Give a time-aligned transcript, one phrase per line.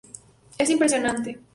[0.57, 1.39] Es impresionante.